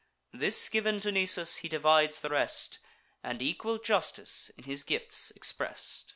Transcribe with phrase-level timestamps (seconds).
[0.33, 2.79] This giv'n to Nisus, he divides the rest,
[3.21, 6.07] And equal justice in his gifts express'd.